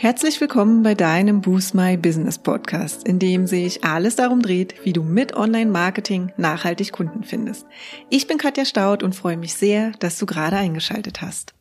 [0.00, 4.92] Herzlich willkommen bei deinem Boost My Business Podcast, in dem sich alles darum dreht, wie
[4.92, 7.66] du mit Online-Marketing nachhaltig Kunden findest.
[8.08, 11.52] Ich bin Katja Staud und freue mich sehr, dass du gerade eingeschaltet hast.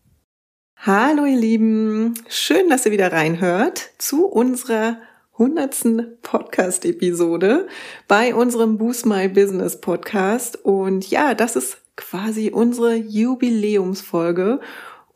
[0.75, 4.97] Hallo ihr Lieben, schön, dass ihr wieder reinhört zu unserer
[5.35, 7.67] hundertsten Podcast-Episode
[8.07, 10.63] bei unserem Boost My Business Podcast.
[10.63, 14.59] Und ja, das ist quasi unsere Jubiläumsfolge.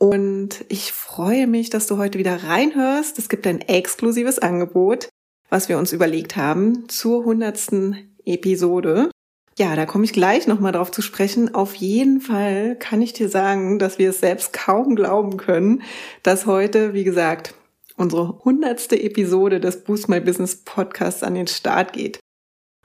[0.02, 3.20] Und ich freue mich, dass du heute wieder reinhörst.
[3.20, 5.09] Es gibt ein exklusives Angebot,
[5.52, 9.11] was wir uns überlegt haben zur hundertsten Episode.
[9.59, 11.53] Ja, da komme ich gleich nochmal drauf zu sprechen.
[11.53, 15.84] Auf jeden Fall kann ich dir sagen, dass wir es selbst kaum glauben können,
[16.23, 17.53] dass heute, wie gesagt,
[17.95, 22.20] unsere hundertste Episode des Boost My Business Podcasts an den Start geht.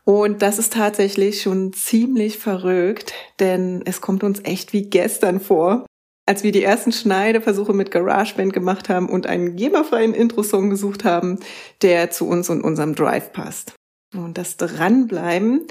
[0.04, 5.87] Und das ist tatsächlich schon ziemlich verrückt, denn es kommt uns echt wie gestern vor,
[6.26, 11.38] als wir die ersten Schneideversuche mit GarageBand gemacht haben und einen geberfreien Intro-Song gesucht haben,
[11.82, 13.74] der zu uns und unserem Drive passt.
[14.14, 15.66] Und das Dranbleiben,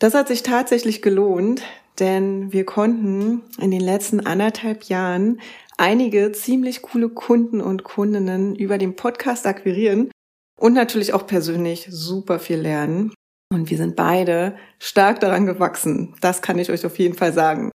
[0.00, 1.62] das hat sich tatsächlich gelohnt,
[2.00, 5.40] denn wir konnten in den letzten anderthalb Jahren
[5.78, 10.10] einige ziemlich coole Kunden und Kundinnen über den Podcast akquirieren
[10.58, 13.12] und natürlich auch persönlich super viel lernen.
[13.52, 16.14] Und wir sind beide stark daran gewachsen.
[16.20, 17.71] Das kann ich euch auf jeden Fall sagen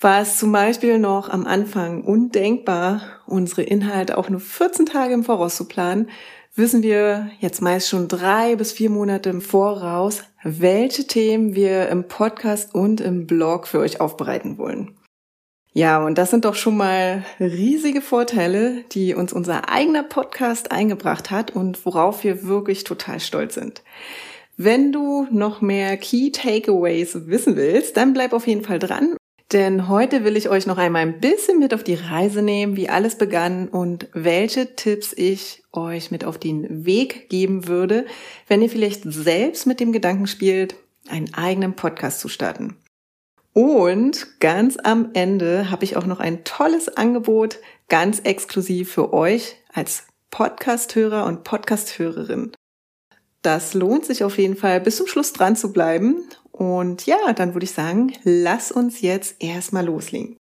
[0.00, 5.24] war es zum Beispiel noch am Anfang undenkbar, unsere Inhalte auch nur 14 Tage im
[5.24, 6.08] Voraus zu planen,
[6.54, 12.08] wissen wir jetzt meist schon drei bis vier Monate im Voraus, welche Themen wir im
[12.08, 14.96] Podcast und im Blog für euch aufbereiten wollen.
[15.72, 21.30] Ja, und das sind doch schon mal riesige Vorteile, die uns unser eigener Podcast eingebracht
[21.30, 23.82] hat und worauf wir wirklich total stolz sind.
[24.56, 29.14] Wenn du noch mehr Key Takeaways wissen willst, dann bleib auf jeden Fall dran
[29.52, 32.88] denn heute will ich euch noch einmal ein bisschen mit auf die Reise nehmen, wie
[32.88, 38.06] alles begann und welche Tipps ich euch mit auf den Weg geben würde,
[38.46, 40.76] wenn ihr vielleicht selbst mit dem Gedanken spielt,
[41.08, 42.76] einen eigenen Podcast zu starten.
[43.52, 47.58] Und ganz am Ende habe ich auch noch ein tolles Angebot,
[47.88, 52.52] ganz exklusiv für euch als Podcasthörer und Podcasthörerin.
[53.42, 56.24] Das lohnt sich auf jeden Fall, bis zum Schluss dran zu bleiben.
[56.60, 60.36] Und ja, dann würde ich sagen, lass uns jetzt erstmal loslegen.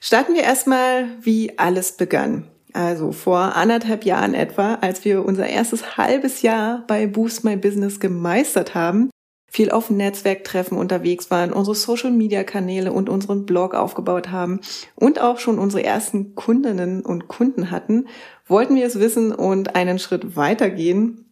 [0.00, 2.48] Starten wir erstmal, wie alles begann.
[2.72, 8.00] Also vor anderthalb Jahren etwa, als wir unser erstes halbes Jahr bei Boost My Business
[8.00, 9.10] gemeistert haben,
[9.46, 14.60] viel auf Netzwerktreffen unterwegs waren, unsere Social-Media-Kanäle und unseren Blog aufgebaut haben
[14.94, 18.08] und auch schon unsere ersten Kundinnen und Kunden hatten,
[18.46, 21.23] wollten wir es wissen und einen Schritt weitergehen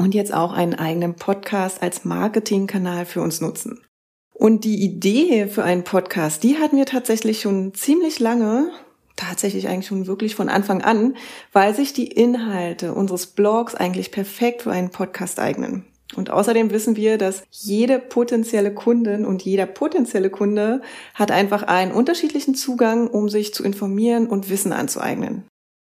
[0.00, 3.80] und jetzt auch einen eigenen Podcast als Marketingkanal für uns nutzen.
[4.32, 8.70] Und die Idee für einen Podcast, die hatten wir tatsächlich schon ziemlich lange,
[9.16, 11.16] tatsächlich eigentlich schon wirklich von Anfang an,
[11.52, 15.84] weil sich die Inhalte unseres Blogs eigentlich perfekt für einen Podcast eignen.
[16.16, 20.80] Und außerdem wissen wir, dass jede potenzielle Kundin und jeder potenzielle Kunde
[21.14, 25.44] hat einfach einen unterschiedlichen Zugang, um sich zu informieren und Wissen anzueignen.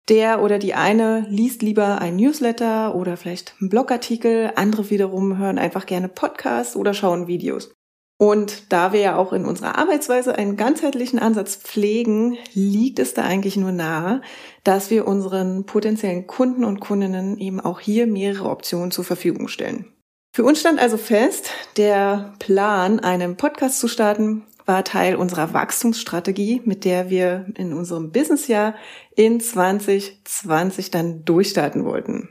[0.07, 5.57] Der oder die eine liest lieber ein Newsletter oder vielleicht einen Blogartikel, andere wiederum hören
[5.57, 7.73] einfach gerne Podcasts oder schauen Videos.
[8.17, 13.23] Und da wir ja auch in unserer Arbeitsweise einen ganzheitlichen Ansatz pflegen, liegt es da
[13.23, 14.21] eigentlich nur nahe,
[14.63, 19.91] dass wir unseren potenziellen Kunden und Kundinnen eben auch hier mehrere Optionen zur Verfügung stellen.
[20.33, 26.61] Für uns stand also fest, der Plan, einen Podcast zu starten, war Teil unserer Wachstumsstrategie,
[26.65, 28.75] mit der wir in unserem Businessjahr
[29.15, 32.29] in 2020 dann durchstarten wollten.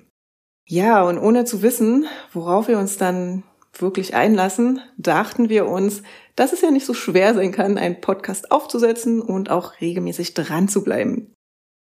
[0.67, 6.03] Ja, und ohne zu wissen, worauf wir uns dann wirklich einlassen, dachten wir uns,
[6.37, 10.69] dass es ja nicht so schwer sein kann, einen Podcast aufzusetzen und auch regelmäßig dran
[10.69, 11.34] zu bleiben.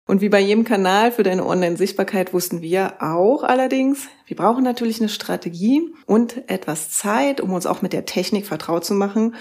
[0.08, 5.00] Und wie bei jedem Kanal für deine Online-Sichtbarkeit wussten wir auch allerdings, wir brauchen natürlich
[5.00, 9.36] eine Strategie und etwas Zeit, um uns auch mit der Technik vertraut zu machen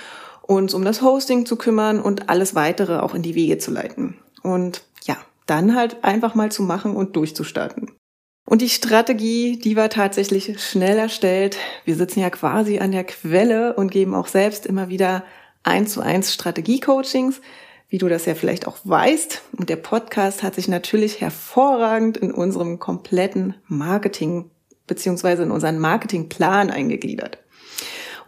[0.50, 4.16] uns um das Hosting zu kümmern und alles weitere auch in die Wege zu leiten.
[4.42, 5.16] Und ja,
[5.46, 7.92] dann halt einfach mal zu machen und durchzustarten.
[8.46, 11.56] Und die Strategie, die war tatsächlich schnell erstellt.
[11.84, 15.22] Wir sitzen ja quasi an der Quelle und geben auch selbst immer wieder
[15.62, 17.40] eins zu eins Strategie-Coachings,
[17.88, 19.42] wie du das ja vielleicht auch weißt.
[19.56, 24.50] Und der Podcast hat sich natürlich hervorragend in unserem kompletten Marketing
[24.88, 27.38] beziehungsweise in unseren Marketingplan eingegliedert.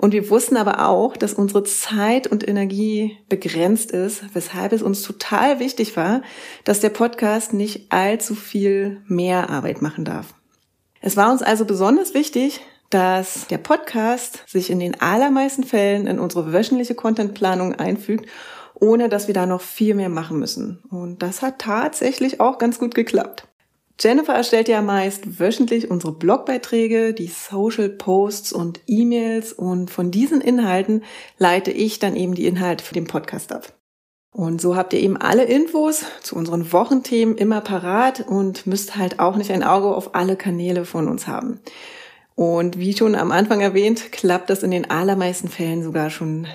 [0.02, 5.02] Und wir wussten aber auch, dass unsere Zeit und Energie begrenzt ist, weshalb es uns
[5.02, 6.22] total wichtig war,
[6.64, 10.34] dass der Podcast nicht allzu viel mehr Arbeit machen darf.
[11.00, 16.18] Es war uns also besonders wichtig, dass der Podcast sich in den allermeisten Fällen in
[16.18, 18.28] unsere wöchentliche Contentplanung einfügt,
[18.74, 20.82] ohne dass wir da noch viel mehr machen müssen.
[20.90, 23.46] Und das hat tatsächlich auch ganz gut geklappt.
[24.00, 30.40] Jennifer erstellt ja meist wöchentlich unsere Blogbeiträge, die Social Posts und E-Mails und von diesen
[30.40, 31.04] Inhalten
[31.38, 33.74] leite ich dann eben die Inhalte für den Podcast ab.
[34.34, 39.20] Und so habt ihr eben alle Infos zu unseren Wochenthemen immer parat und müsst halt
[39.20, 41.60] auch nicht ein Auge auf alle Kanäle von uns haben.
[42.34, 46.46] Und wie schon am Anfang erwähnt, klappt das in den allermeisten Fällen sogar schon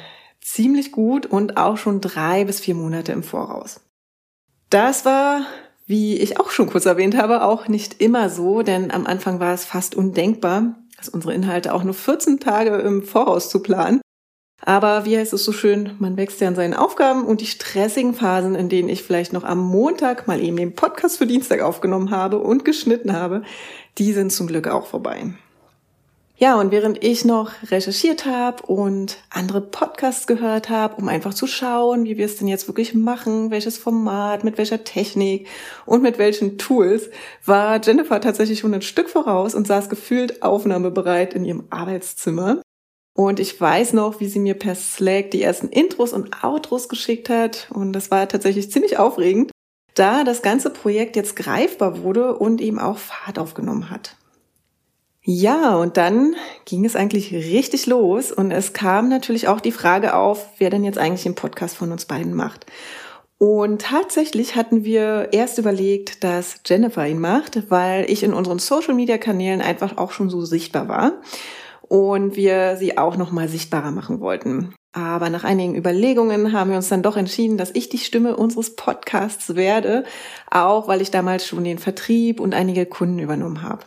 [0.41, 3.81] ziemlich gut und auch schon drei bis vier Monate im Voraus.
[4.71, 5.45] Das war
[5.87, 9.53] wie ich auch schon kurz erwähnt habe, auch nicht immer so, denn am Anfang war
[9.53, 14.01] es fast undenkbar, dass unsere Inhalte auch nur 14 Tage im Voraus zu planen.
[14.61, 18.13] Aber wie heißt es so schön, man wächst ja an seinen Aufgaben und die stressigen
[18.13, 22.11] Phasen, in denen ich vielleicht noch am Montag mal eben den Podcast für Dienstag aufgenommen
[22.11, 23.43] habe und geschnitten habe,
[23.97, 25.33] die sind zum Glück auch vorbei.
[26.39, 31.47] Ja, und während ich noch recherchiert habe und andere Podcasts gehört habe, um einfach zu
[31.47, 35.47] schauen, wie wir es denn jetzt wirklich machen, welches Format, mit welcher Technik
[35.87, 37.09] und mit welchen Tools,
[37.43, 42.61] war Jennifer tatsächlich schon ein Stück voraus und saß gefühlt aufnahmebereit in ihrem Arbeitszimmer.
[43.15, 47.29] Und ich weiß noch, wie sie mir per Slack die ersten Intros und Outros geschickt
[47.29, 47.67] hat.
[47.73, 49.49] Und das war tatsächlich ziemlich aufregend,
[49.95, 54.15] da das ganze Projekt jetzt greifbar wurde und eben auch Fahrt aufgenommen hat.
[55.29, 60.15] Ja, und dann ging es eigentlich richtig los und es kam natürlich auch die Frage
[60.15, 62.65] auf, wer denn jetzt eigentlich den Podcast von uns beiden macht.
[63.37, 68.93] Und tatsächlich hatten wir erst überlegt, dass Jennifer ihn macht, weil ich in unseren Social
[68.93, 71.11] Media Kanälen einfach auch schon so sichtbar war
[71.81, 74.73] und wir sie auch noch mal sichtbarer machen wollten.
[74.93, 78.77] Aber nach einigen Überlegungen haben wir uns dann doch entschieden, dass ich die Stimme unseres
[78.77, 80.05] Podcasts werde,
[80.49, 83.83] auch weil ich damals schon den Vertrieb und einige Kunden übernommen habe.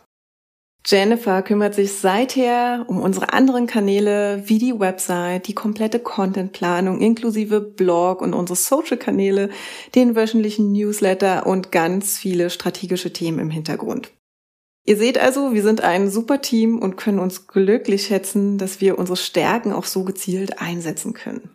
[0.85, 7.61] Jennifer kümmert sich seither um unsere anderen Kanäle wie die Website, die komplette Contentplanung inklusive
[7.61, 9.49] Blog und unsere Social-Kanäle,
[9.93, 14.11] den wöchentlichen Newsletter und ganz viele strategische Themen im Hintergrund.
[14.83, 18.97] Ihr seht also, wir sind ein super Team und können uns glücklich schätzen, dass wir
[18.97, 21.51] unsere Stärken auch so gezielt einsetzen können.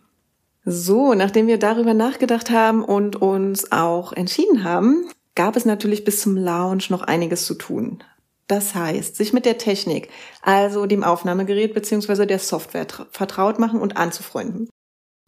[0.63, 6.21] So, nachdem wir darüber nachgedacht haben und uns auch entschieden haben, gab es natürlich bis
[6.21, 8.01] zum Launch noch einiges zu tun.
[8.47, 10.09] Das heißt, sich mit der Technik,
[10.41, 12.25] also dem Aufnahmegerät bzw.
[12.25, 14.69] der Software vertraut machen und anzufreunden.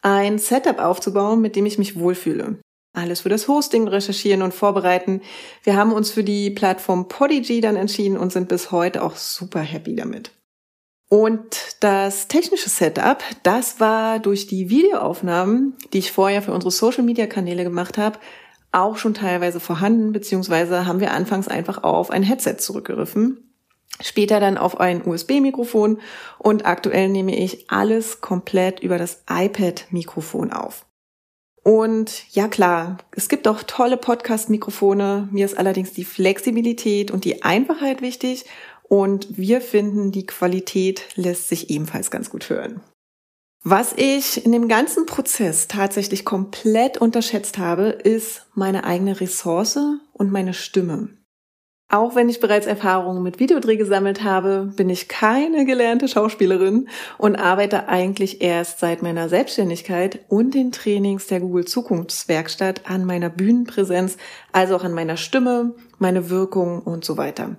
[0.01, 2.59] Ein Setup aufzubauen, mit dem ich mich wohlfühle.
[2.95, 5.21] Alles für das Hosting recherchieren und vorbereiten.
[5.63, 9.59] Wir haben uns für die Plattform Podigy dann entschieden und sind bis heute auch super
[9.59, 10.31] happy damit.
[11.09, 17.03] Und das technische Setup, das war durch die Videoaufnahmen, die ich vorher für unsere Social
[17.03, 18.19] Media Kanäle gemacht habe,
[18.71, 23.49] auch schon teilweise vorhanden, beziehungsweise haben wir anfangs einfach auf ein Headset zurückgegriffen.
[24.01, 25.99] Später dann auf ein USB-Mikrofon
[26.37, 30.85] und aktuell nehme ich alles komplett über das iPad-Mikrofon auf.
[31.63, 35.27] Und ja klar, es gibt auch tolle Podcast-Mikrofone.
[35.31, 38.45] Mir ist allerdings die Flexibilität und die Einfachheit wichtig.
[38.83, 42.81] Und wir finden, die Qualität lässt sich ebenfalls ganz gut hören.
[43.63, 49.77] Was ich in dem ganzen Prozess tatsächlich komplett unterschätzt habe, ist meine eigene Ressource
[50.13, 51.09] und meine Stimme.
[51.91, 57.35] Auch wenn ich bereits Erfahrungen mit Videodreh gesammelt habe, bin ich keine gelernte Schauspielerin und
[57.35, 64.17] arbeite eigentlich erst seit meiner Selbstständigkeit und den Trainings der Google Zukunftswerkstatt an meiner Bühnenpräsenz,
[64.53, 67.57] also auch an meiner Stimme, meine Wirkung und so weiter.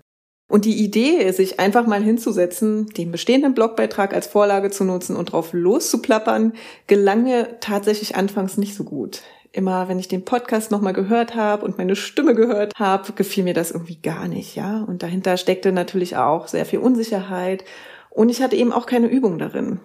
[0.50, 5.32] Und die Idee, sich einfach mal hinzusetzen, den bestehenden Blogbeitrag als Vorlage zu nutzen und
[5.32, 6.54] drauf loszuplappern,
[6.88, 9.22] gelang mir tatsächlich anfangs nicht so gut.
[9.52, 13.54] Immer wenn ich den Podcast nochmal gehört habe und meine Stimme gehört habe, gefiel mir
[13.54, 14.82] das irgendwie gar nicht, ja.
[14.82, 17.64] Und dahinter steckte natürlich auch sehr viel Unsicherheit
[18.10, 19.78] und ich hatte eben auch keine Übung darin.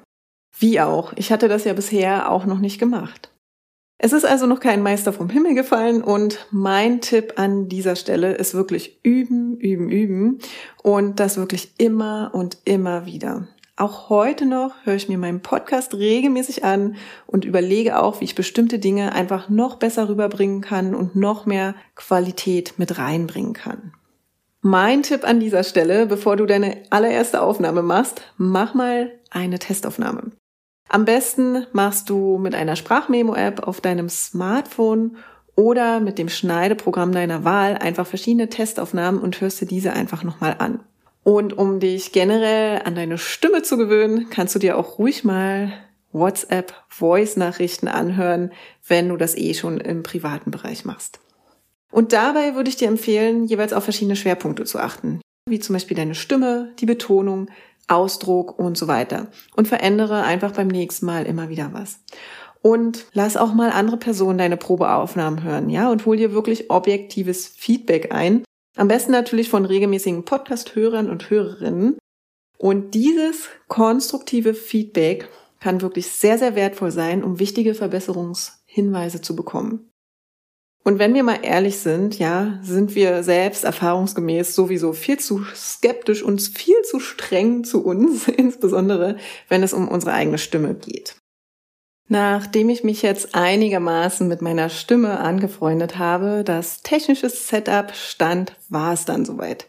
[0.57, 3.29] Wie auch, ich hatte das ja bisher auch noch nicht gemacht.
[3.97, 8.33] Es ist also noch kein Meister vom Himmel gefallen und mein Tipp an dieser Stelle
[8.33, 10.39] ist wirklich üben, üben, üben
[10.83, 13.47] und das wirklich immer und immer wieder.
[13.77, 16.95] Auch heute noch höre ich mir meinen Podcast regelmäßig an
[17.27, 21.75] und überlege auch, wie ich bestimmte Dinge einfach noch besser rüberbringen kann und noch mehr
[21.95, 23.93] Qualität mit reinbringen kann.
[24.61, 30.31] Mein Tipp an dieser Stelle, bevor du deine allererste Aufnahme machst, mach mal eine Testaufnahme.
[30.87, 35.17] Am besten machst du mit einer Sprachmemo-App auf deinem Smartphone
[35.55, 40.55] oder mit dem Schneideprogramm deiner Wahl einfach verschiedene Testaufnahmen und hörst dir diese einfach nochmal
[40.59, 40.81] an.
[41.23, 45.73] Und um dich generell an deine Stimme zu gewöhnen, kannst du dir auch ruhig mal
[46.11, 48.51] WhatsApp Voice-Nachrichten anhören,
[48.87, 51.19] wenn du das eh schon im privaten Bereich machst.
[51.91, 55.97] Und dabei würde ich dir empfehlen, jeweils auf verschiedene Schwerpunkte zu achten, wie zum Beispiel
[55.97, 57.49] deine Stimme, die Betonung,
[57.87, 59.27] Ausdruck und so weiter.
[59.55, 61.99] Und verändere einfach beim nächsten Mal immer wieder was.
[62.61, 67.47] Und lass auch mal andere Personen deine Probeaufnahmen hören, ja, und hol dir wirklich objektives
[67.47, 68.43] Feedback ein.
[68.75, 71.97] Am besten natürlich von regelmäßigen Podcast-Hörern und Hörerinnen.
[72.57, 79.91] Und dieses konstruktive Feedback kann wirklich sehr, sehr wertvoll sein, um wichtige Verbesserungshinweise zu bekommen.
[80.87, 86.21] Und wenn wir mal ehrlich sind, ja, sind wir selbst erfahrungsgemäß sowieso viel zu skeptisch
[86.21, 89.17] und viel zu streng zu uns, insbesondere
[89.49, 91.15] wenn es um unsere eigene Stimme geht.
[92.07, 98.93] Nachdem ich mich jetzt einigermaßen mit meiner Stimme angefreundet habe, das technische Setup stand, war
[98.93, 99.67] es dann soweit.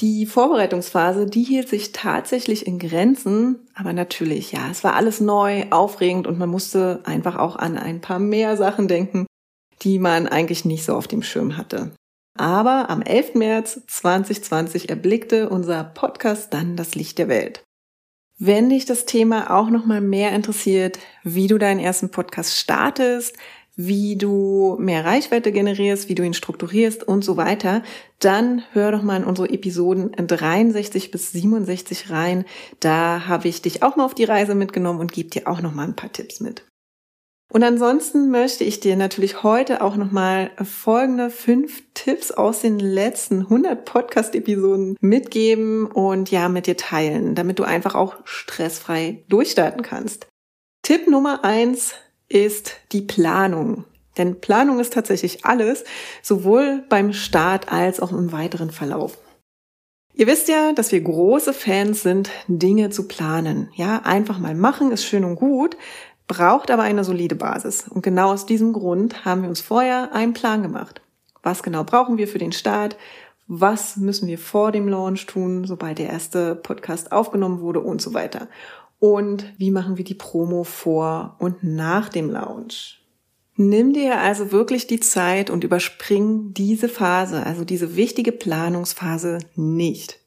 [0.00, 5.66] Die Vorbereitungsphase, die hielt sich tatsächlich in Grenzen, aber natürlich, ja, es war alles neu,
[5.70, 9.26] aufregend und man musste einfach auch an ein paar mehr Sachen denken,
[9.82, 11.92] die man eigentlich nicht so auf dem Schirm hatte.
[12.38, 13.34] Aber am 11.
[13.34, 17.62] März 2020 erblickte unser Podcast dann das Licht der Welt.
[18.38, 23.36] Wenn dich das Thema auch noch mal mehr interessiert, wie du deinen ersten Podcast startest,
[23.76, 27.82] wie du mehr Reichweite generierst, wie du ihn strukturierst und so weiter,
[28.18, 32.44] dann hör doch mal in unsere Episoden 63 bis 67 rein.
[32.80, 35.74] Da habe ich dich auch mal auf die Reise mitgenommen und gebe dir auch noch
[35.74, 36.64] mal ein paar Tipps mit.
[37.50, 43.40] Und ansonsten möchte ich dir natürlich heute auch nochmal folgende fünf Tipps aus den letzten
[43.40, 50.28] 100 Podcast-Episoden mitgeben und ja, mit dir teilen, damit du einfach auch stressfrei durchstarten kannst.
[50.82, 51.94] Tipp Nummer eins
[52.28, 53.84] ist die Planung.
[54.16, 55.84] Denn Planung ist tatsächlich alles,
[56.22, 59.18] sowohl beim Start als auch im weiteren Verlauf.
[60.12, 63.70] Ihr wisst ja, dass wir große Fans sind, Dinge zu planen.
[63.74, 65.76] Ja, einfach mal machen ist schön und gut,
[66.30, 67.88] braucht aber eine solide Basis.
[67.88, 71.00] Und genau aus diesem Grund haben wir uns vorher einen Plan gemacht.
[71.42, 72.96] Was genau brauchen wir für den Start?
[73.48, 78.14] Was müssen wir vor dem Launch tun, sobald der erste Podcast aufgenommen wurde und so
[78.14, 78.46] weiter?
[79.00, 83.04] Und wie machen wir die Promo vor und nach dem Launch?
[83.56, 90.20] Nimm dir also wirklich die Zeit und überspring diese Phase, also diese wichtige Planungsphase nicht.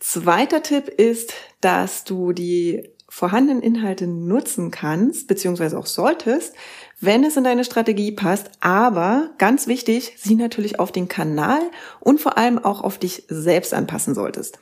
[0.00, 6.52] Zweiter Tipp ist, dass du die vorhandenen Inhalte nutzen kannst, beziehungsweise auch solltest,
[7.00, 11.60] wenn es in deine Strategie passt, aber ganz wichtig, sie natürlich auf den Kanal
[12.00, 14.58] und vor allem auch auf dich selbst anpassen solltest.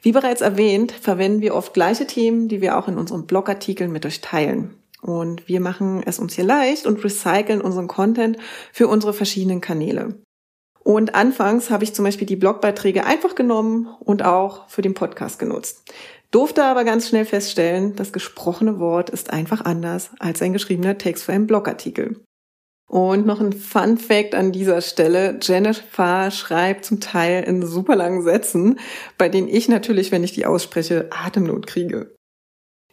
[0.00, 4.06] Wie bereits erwähnt, verwenden wir oft gleiche Themen, die wir auch in unseren Blogartikeln mit
[4.06, 4.78] euch teilen.
[5.02, 8.38] Und wir machen es uns hier leicht und recyceln unseren Content
[8.72, 10.14] für unsere verschiedenen Kanäle.
[10.82, 15.38] Und anfangs habe ich zum Beispiel die Blogbeiträge einfach genommen und auch für den Podcast
[15.38, 15.92] genutzt
[16.32, 21.24] durfte aber ganz schnell feststellen, das gesprochene Wort ist einfach anders als ein geschriebener Text
[21.24, 22.20] für einen Blogartikel.
[22.88, 25.38] Und noch ein Fun Fact an dieser Stelle.
[25.40, 28.78] Jennifer schreibt zum Teil in super langen Sätzen,
[29.16, 32.14] bei denen ich natürlich, wenn ich die ausspreche, Atemnot kriege.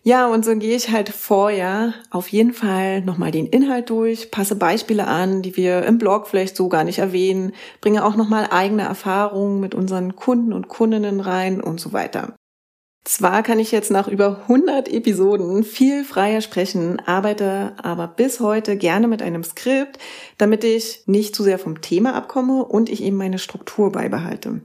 [0.02, 4.56] Ja, und so gehe ich halt vorher auf jeden Fall nochmal den Inhalt durch, passe
[4.56, 8.84] Beispiele an, die wir im Blog vielleicht so gar nicht erwähnen, bringe auch nochmal eigene
[8.84, 12.39] Erfahrungen mit unseren Kunden und Kundinnen rein und so weiter.
[13.06, 18.78] Zwar kann ich jetzt nach über 100 Episoden viel freier sprechen, arbeite aber bis heute
[18.78, 19.98] gerne mit einem Skript,
[20.38, 24.62] damit ich nicht zu sehr vom Thema abkomme und ich eben meine Struktur beibehalte.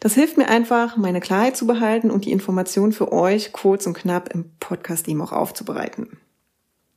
[0.00, 3.94] Das hilft mir einfach, meine Klarheit zu behalten und die Information für euch kurz und
[3.94, 6.18] knapp im Podcast eben auch aufzubereiten.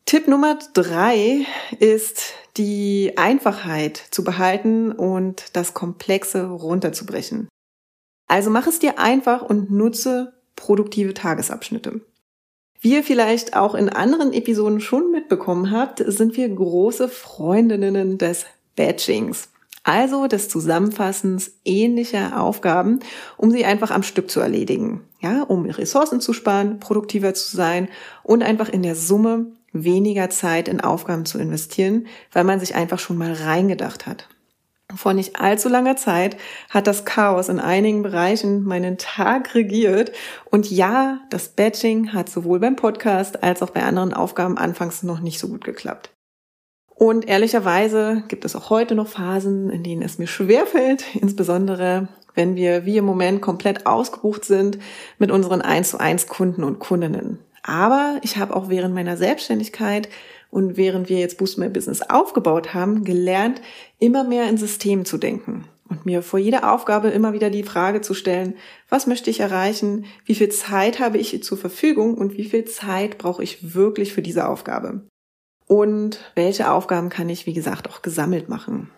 [0.05, 1.45] Tipp Nummer drei
[1.79, 7.49] ist die Einfachheit zu behalten und das Komplexe runterzubrechen.
[8.27, 12.01] Also mach es dir einfach und nutze produktive Tagesabschnitte.
[12.81, 18.45] Wie ihr vielleicht auch in anderen Episoden schon mitbekommen habt, sind wir große Freundinnen des
[18.75, 19.49] Batchings.
[19.83, 22.99] Also des Zusammenfassens ähnlicher Aufgaben,
[23.37, 25.01] um sie einfach am Stück zu erledigen.
[25.21, 27.87] Ja, um Ressourcen zu sparen, produktiver zu sein
[28.21, 32.99] und einfach in der Summe weniger Zeit in Aufgaben zu investieren, weil man sich einfach
[32.99, 34.27] schon mal reingedacht hat.
[34.97, 36.37] Vor nicht allzu langer Zeit
[36.69, 40.11] hat das Chaos in einigen Bereichen meinen Tag regiert.
[40.45, 45.19] Und ja, das Batching hat sowohl beim Podcast als auch bei anderen Aufgaben anfangs noch
[45.19, 46.09] nicht so gut geklappt.
[46.95, 52.55] Und ehrlicherweise gibt es auch heute noch Phasen, in denen es mir schwerfällt, insbesondere wenn
[52.55, 54.79] wir wie im Moment komplett ausgebucht sind
[55.19, 57.39] mit unseren 1 zu 1 Kunden und Kundinnen.
[57.63, 60.07] Aber ich habe auch während meiner Selbstständigkeit
[60.57, 63.61] und während wir jetzt Boost My Business aufgebaut haben, gelernt,
[63.99, 68.01] immer mehr in Systemen zu denken und mir vor jeder Aufgabe immer wieder die Frage
[68.01, 68.55] zu stellen,
[68.89, 73.19] was möchte ich erreichen, wie viel Zeit habe ich zur Verfügung und wie viel Zeit
[73.19, 75.05] brauche ich wirklich für diese Aufgabe.
[75.67, 78.89] Und welche Aufgaben kann ich, wie gesagt, auch gesammelt machen.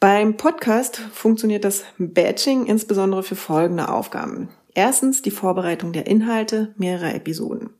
[0.00, 4.48] Beim Podcast funktioniert das Batching insbesondere für folgende Aufgaben.
[4.74, 7.70] Erstens die Vorbereitung der Inhalte mehrerer Episoden.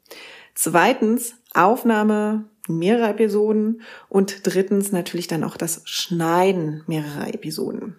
[0.54, 7.98] Zweitens Aufnahme mehrerer Episoden und drittens natürlich dann auch das Schneiden mehrerer Episoden.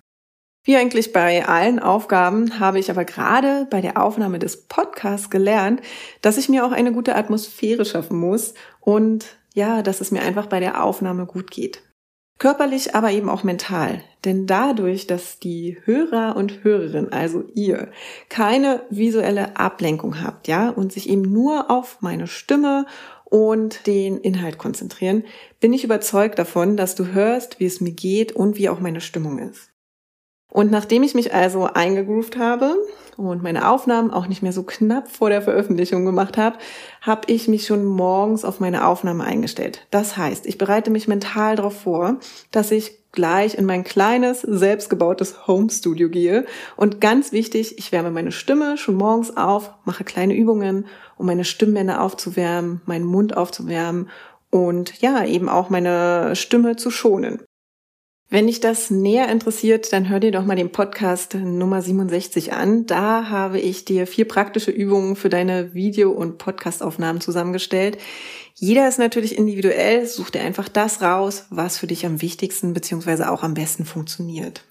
[0.66, 5.82] Wie eigentlich bei allen Aufgaben habe ich aber gerade bei der Aufnahme des Podcasts gelernt,
[6.22, 10.48] dass ich mir auch eine gute Atmosphäre schaffen muss und ja, dass es mir einfach
[10.48, 11.84] bei der Aufnahme gut geht.
[12.40, 14.02] Körperlich, aber eben auch mental.
[14.26, 17.92] Denn dadurch, dass die Hörer und Hörerinnen, also ihr,
[18.30, 22.86] keine visuelle Ablenkung habt, ja, und sich eben nur auf meine Stimme
[23.34, 25.24] und den Inhalt konzentrieren,
[25.60, 29.02] bin ich überzeugt davon, dass du hörst, wie es mir geht und wie auch meine
[29.02, 29.72] Stimmung ist.
[30.52, 32.76] Und nachdem ich mich also eingegroovt habe
[33.18, 36.60] und meine Aufnahmen auch nicht mehr so knapp vor der Veröffentlichung gemacht habe,
[37.02, 39.88] habe ich mich schon morgens auf meine Aufnahme eingestellt.
[39.90, 42.20] Das heißt, ich bereite mich mental darauf vor,
[42.52, 46.46] dass ich gleich in mein kleines, selbstgebautes Home Studio gehe.
[46.76, 51.46] Und ganz wichtig, ich wärme meine Stimme schon morgens auf, mache kleine Übungen, um meine
[51.46, 54.10] Stimmbänder aufzuwärmen, meinen Mund aufzuwärmen
[54.50, 57.42] und ja, eben auch meine Stimme zu schonen.
[58.34, 62.88] Wenn dich das näher interessiert, dann hör dir doch mal den Podcast Nummer 67 an.
[62.88, 68.00] Da habe ich dir vier praktische Übungen für deine Video- und Podcastaufnahmen zusammengestellt.
[68.56, 70.08] Jeder ist natürlich individuell.
[70.08, 73.26] Such dir einfach das raus, was für dich am wichtigsten bzw.
[73.26, 74.64] auch am besten funktioniert.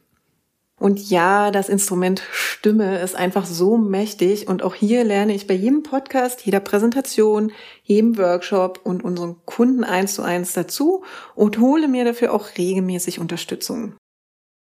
[0.83, 5.55] Und ja, das Instrument Stimme ist einfach so mächtig und auch hier lerne ich bei
[5.55, 7.53] jedem Podcast, jeder Präsentation,
[7.85, 11.05] jedem Workshop und unseren Kunden eins zu eins dazu
[11.37, 13.95] und hole mir dafür auch regelmäßig Unterstützung.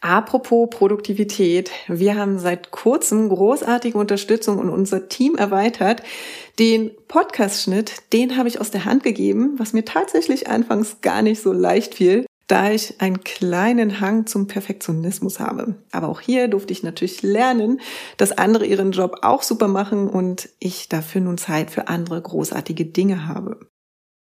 [0.02, 6.04] Apropos Produktivität, wir haben seit kurzem großartige Unterstützung und unser Team erweitert.
[6.60, 11.42] Den Podcast-Schnitt, den habe ich aus der Hand gegeben, was mir tatsächlich anfangs gar nicht
[11.42, 15.76] so leicht fiel da ich einen kleinen Hang zum Perfektionismus habe.
[15.92, 17.80] Aber auch hier durfte ich natürlich lernen,
[18.18, 22.86] dass andere ihren Job auch super machen und ich dafür nun Zeit für andere großartige
[22.86, 23.60] Dinge habe.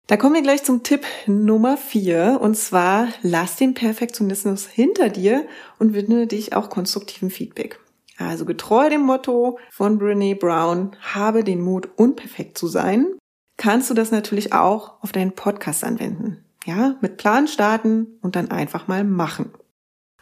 [0.06, 5.46] Da kommen wir gleich zum Tipp Nummer vier und zwar lass den Perfektionismus hinter dir
[5.78, 7.80] und widme dich auch konstruktivem Feedback.
[8.18, 13.06] Also getreu dem Motto von Brene Brown, habe den Mut, unperfekt zu sein,
[13.56, 16.43] kannst du das natürlich auch auf deinen Podcast anwenden.
[16.64, 19.52] Ja, mit Plan starten und dann einfach mal machen.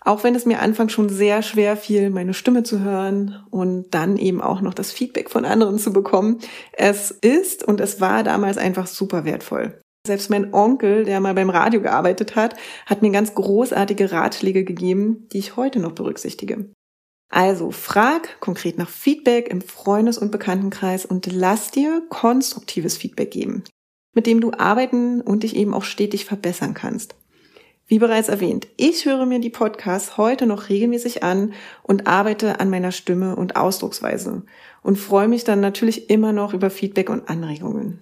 [0.04, 4.16] Auch wenn es mir anfangs schon sehr schwer fiel, meine Stimme zu hören und dann
[4.16, 6.38] eben auch noch das Feedback von anderen zu bekommen,
[6.72, 9.80] es ist und es war damals einfach super wertvoll.
[10.04, 15.28] Selbst mein Onkel, der mal beim Radio gearbeitet hat, hat mir ganz großartige Ratschläge gegeben,
[15.32, 16.72] die ich heute noch berücksichtige.
[17.32, 23.62] Also frag konkret nach Feedback im Freundes- und Bekanntenkreis und lass dir konstruktives Feedback geben
[24.14, 27.14] mit dem du arbeiten und dich eben auch stetig verbessern kannst.
[27.86, 32.70] Wie bereits erwähnt, ich höre mir die Podcasts heute noch regelmäßig an und arbeite an
[32.70, 34.42] meiner Stimme und Ausdrucksweise
[34.82, 38.00] und freue mich dann natürlich immer noch über Feedback und Anregungen.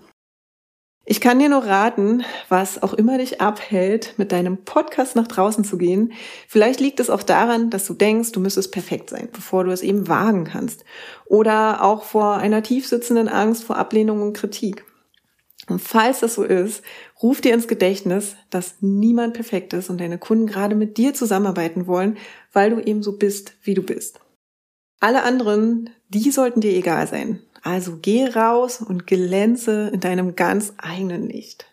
[1.07, 5.65] Ich kann dir nur raten, was auch immer dich abhält, mit deinem Podcast nach draußen
[5.65, 6.13] zu gehen.
[6.47, 9.83] Vielleicht liegt es auch daran, dass du denkst, du müsstest perfekt sein, bevor du es
[9.83, 10.85] eben wagen kannst.
[11.25, 14.85] Oder auch vor einer tiefsitzenden Angst vor Ablehnung und Kritik.
[15.71, 16.83] Und falls das so ist,
[17.23, 21.87] ruf dir ins Gedächtnis, dass niemand perfekt ist und deine Kunden gerade mit dir zusammenarbeiten
[21.87, 22.17] wollen,
[22.53, 24.21] weil du eben so bist, wie du bist.
[24.99, 27.41] Alle anderen, die sollten dir egal sein.
[27.63, 31.67] Also geh raus und glänze in deinem ganz eigenen Licht.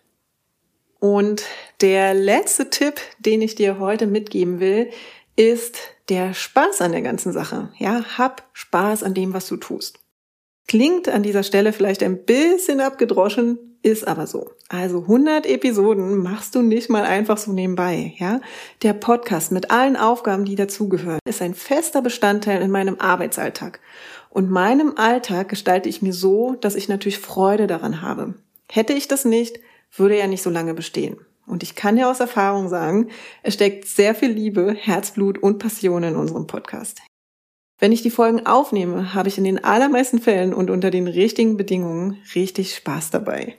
[1.00, 1.44] Und
[1.82, 4.90] der letzte Tipp, den ich dir heute mitgeben will,
[5.36, 5.78] ist
[6.10, 7.70] der Spaß an der ganzen Sache.
[7.78, 10.00] Ja, hab Spaß an dem, was du tust.
[10.68, 14.52] Klingt an dieser Stelle vielleicht ein bisschen abgedroschen, ist aber so.
[14.68, 18.42] Also 100 Episoden machst du nicht mal einfach so nebenbei, ja?
[18.84, 23.80] Der Podcast mit allen Aufgaben, die dazugehören, ist ein fester Bestandteil in meinem Arbeitsalltag.
[24.30, 28.34] Und meinem Alltag gestalte ich mir so, dass ich natürlich Freude daran habe.
[28.70, 29.60] Hätte ich das nicht,
[29.96, 31.18] würde er nicht so lange bestehen.
[31.46, 33.08] Und ich kann dir aus Erfahrung sagen,
[33.42, 37.00] es steckt sehr viel Liebe, Herzblut und Passion in unserem Podcast.
[37.80, 41.56] Wenn ich die Folgen aufnehme, habe ich in den allermeisten Fällen und unter den richtigen
[41.56, 43.56] Bedingungen richtig Spaß dabei.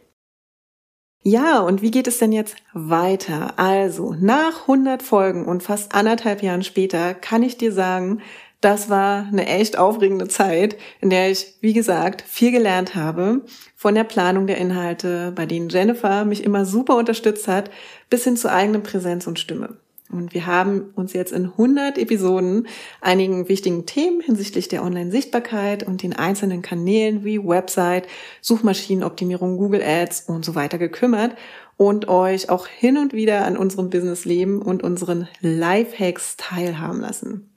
[1.22, 3.58] Ja, und wie geht es denn jetzt weiter?
[3.58, 8.22] Also, nach 100 Folgen und fast anderthalb Jahren später kann ich dir sagen,
[8.60, 13.42] das war eine echt aufregende Zeit, in der ich, wie gesagt, viel gelernt habe.
[13.76, 17.70] Von der Planung der Inhalte, bei denen Jennifer mich immer super unterstützt hat,
[18.10, 19.76] bis hin zur eigenen Präsenz und Stimme.
[20.10, 22.66] Und wir haben uns jetzt in 100 Episoden
[23.00, 28.06] einigen wichtigen Themen hinsichtlich der Online-Sichtbarkeit und den einzelnen Kanälen wie Website,
[28.40, 31.36] Suchmaschinenoptimierung, Google Ads und so weiter gekümmert
[31.76, 37.50] und euch auch hin und wieder an unserem Businessleben und unseren Lifehacks teilhaben lassen.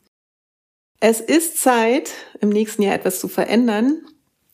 [1.00, 2.12] Es ist Zeit,
[2.42, 4.02] im nächsten Jahr etwas zu verändern.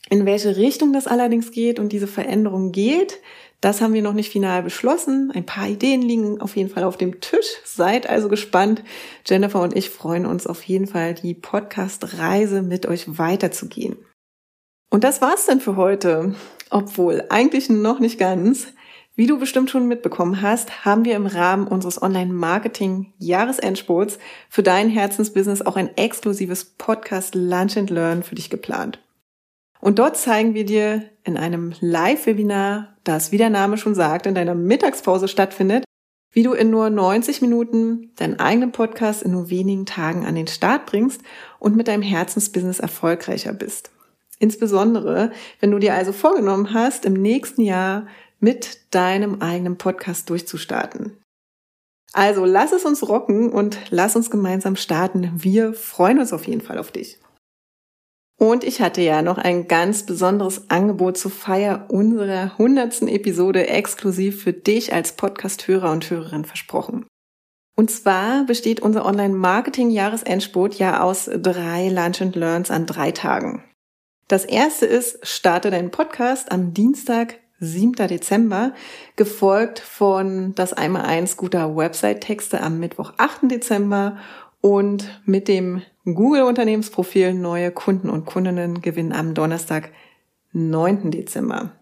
[0.09, 3.19] In welche Richtung das allerdings geht und diese Veränderung geht,
[3.59, 5.31] Das haben wir noch nicht final beschlossen.
[5.33, 7.47] Ein paar Ideen liegen auf jeden Fall auf dem Tisch.
[7.65, 8.83] Seid also gespannt.
[9.25, 13.97] Jennifer und ich freuen uns auf jeden Fall, die Podcast-Reise mit euch weiterzugehen.
[14.89, 16.35] Und das war's dann für heute.
[16.69, 18.67] Obwohl, eigentlich noch nicht ganz.
[19.15, 25.63] Wie du bestimmt schon mitbekommen hast, haben wir im Rahmen unseres Online-Marketing-Jahresendsports für dein Herzensbusiness
[25.63, 28.99] auch ein exklusives Podcast Lunch and Learn für dich geplant.
[29.87, 34.35] Und dort zeigen wir dir in einem Live-Webinar, das wie der Name schon sagt, in
[34.35, 35.85] deiner Mittagspause stattfindet,
[36.33, 40.47] wie du in nur 90 Minuten deinen eigenen Podcast in nur wenigen Tagen an den
[40.47, 41.21] Start bringst
[41.59, 43.91] und mit deinem Herzensbusiness erfolgreicher bist.
[44.39, 48.07] Insbesondere, wenn du dir also vorgenommen hast, im nächsten Jahr
[48.41, 51.15] mit deinem eigenen Podcast durchzustarten.
[52.11, 55.31] Also lass es uns rocken und lass uns gemeinsam starten.
[55.37, 57.19] Wir freuen uns auf jeden Fall auf dich.
[58.39, 64.43] Und ich hatte ja noch ein ganz besonderes Angebot zur Feier unserer hundertsten Episode exklusiv
[64.43, 67.07] für dich als Podcast-Hörer und Hörerin versprochen.
[67.75, 73.63] Und zwar besteht unser Online-Marketing-Jahresendspurt ja aus drei Lunch and Learns an drei Tagen.
[74.27, 77.93] Das erste ist, starte deinen Podcast am Dienstag, 7.
[78.07, 78.73] Dezember,
[79.15, 83.49] gefolgt von das Einmal-Eins guter Website-Texte am Mittwoch, 8.
[83.49, 84.17] Dezember
[84.61, 85.81] und mit dem
[86.15, 89.91] Google-Unternehmensprofil neue Kunden und Kundinnen gewinnen am Donnerstag,
[90.53, 91.11] 9.
[91.11, 91.73] Dezember.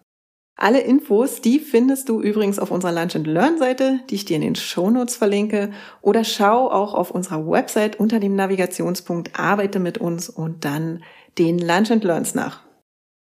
[0.58, 4.36] Alle Infos, die findest du übrigens auf unserer Lunch and Learn Seite, die ich dir
[4.36, 9.78] in den Show Notes verlinke, oder schau auch auf unserer Website unter dem Navigationspunkt Arbeite
[9.78, 11.04] mit uns und dann
[11.36, 12.62] den Lunch and Learns nach.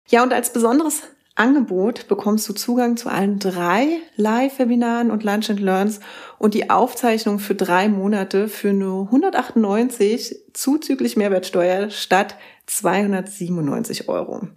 [0.10, 1.04] Ja, und als besonderes
[1.36, 6.02] Angebot bekommst du Zugang zu allen drei Live-Webinaren und Lunch and Learns
[6.38, 14.48] und die Aufzeichnung für drei Monate für nur 198 zuzüglich Mehrwertsteuer statt 297 Euro.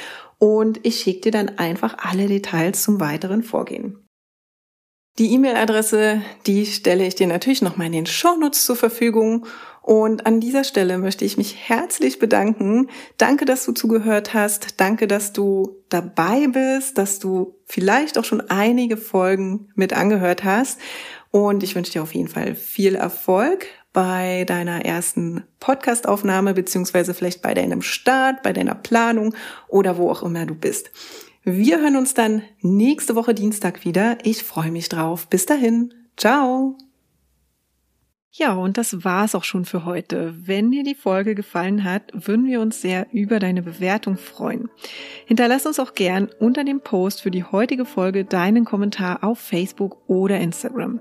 [0.43, 4.05] und ich schicke dir dann einfach alle Details zum weiteren Vorgehen.
[5.21, 9.47] Die E-Mail-Adresse, die stelle ich dir natürlich nochmal in den Shownotes zur Verfügung.
[9.83, 12.91] Und an dieser Stelle möchte ich mich herzlich bedanken.
[13.19, 14.81] Danke, dass du zugehört hast.
[14.81, 20.81] Danke, dass du dabei bist, dass du vielleicht auch schon einige Folgen mit angehört hast.
[21.31, 27.43] Und ich wünsche dir auf jeden Fall viel Erfolg bei deiner ersten Podcastaufnahme, beziehungsweise vielleicht
[27.43, 29.35] bei deinem Start, bei deiner Planung
[29.69, 30.91] oder wo auch immer du bist.
[31.45, 34.19] Wir hören uns dann nächste Woche Dienstag wieder.
[34.23, 35.29] Ich freue mich drauf.
[35.29, 35.93] Bis dahin.
[36.17, 36.79] Ciao.
[38.35, 40.35] Ja, und das war's auch schon für heute.
[40.47, 44.71] Wenn dir die Folge gefallen hat, würden wir uns sehr über deine Bewertung freuen.
[45.27, 49.99] Hinterlass uns auch gern unter dem Post für die heutige Folge deinen Kommentar auf Facebook
[50.09, 51.01] oder Instagram.